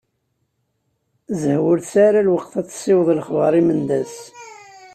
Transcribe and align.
Zehwa 1.41 1.67
ur 1.71 1.77
tesɛi 1.79 2.03
ara 2.07 2.27
lweqt 2.27 2.53
ad 2.59 2.67
tessiweḍ 2.67 3.07
lexbar 3.13 3.53
i 3.59 3.61
Mendas. 3.67 4.15